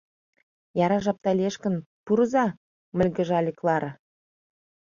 [0.85, 2.45] —Яра жапда лиеш гын, пурыза...—
[2.95, 3.91] мыльгыжале Клара.